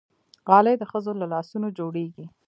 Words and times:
غالۍ 0.49 0.75
د 0.79 0.83
ښځو 0.91 1.11
له 1.21 1.25
لاسونو 1.33 1.67
جوړېږي. 1.77 2.25